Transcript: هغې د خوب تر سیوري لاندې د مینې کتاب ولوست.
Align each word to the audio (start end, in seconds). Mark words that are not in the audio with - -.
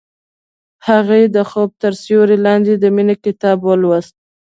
هغې 0.87 1.21
د 1.35 1.37
خوب 1.49 1.69
تر 1.81 1.93
سیوري 2.03 2.37
لاندې 2.45 2.73
د 2.77 2.85
مینې 2.95 3.15
کتاب 3.25 3.57
ولوست. 3.63 4.15